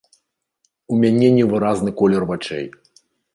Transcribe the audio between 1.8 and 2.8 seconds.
колер вачэй.